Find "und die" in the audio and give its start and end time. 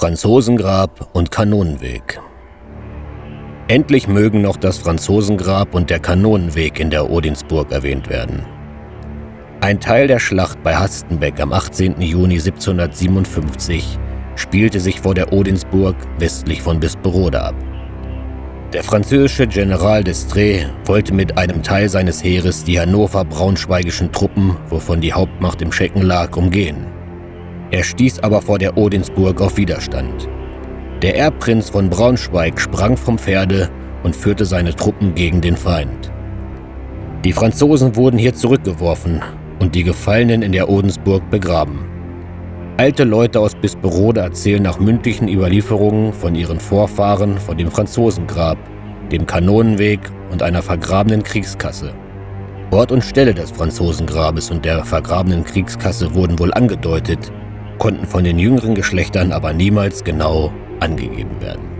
39.58-39.82